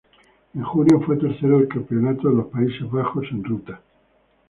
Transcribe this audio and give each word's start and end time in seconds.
En 0.55 0.63
junio 0.65 0.99
fue 1.01 1.15
tercero 1.17 1.59
del 1.59 1.67
Campeonato 1.67 2.27
de 2.27 2.33
los 2.37 2.47
Países 2.47 2.89
Bajos 2.89 3.23
en 3.29 3.43
Ruta. 3.43 3.79